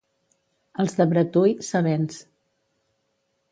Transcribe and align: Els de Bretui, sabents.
Els 0.83 0.97
de 1.01 1.07
Bretui, 1.11 1.53
sabents. 1.69 2.19